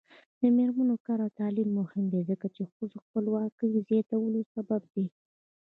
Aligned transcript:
د 0.41 0.43
میرمنو 0.57 0.95
کار 1.05 1.19
او 1.25 1.29
تعلیم 1.39 1.69
مهم 1.79 2.05
دی 2.13 2.21
ځکه 2.29 2.47
چې 2.55 2.69
ښځو 2.73 2.97
خپلواکۍ 3.05 3.71
زیاتولو 3.89 4.39
سبب 4.53 4.81
دی. 4.93 5.05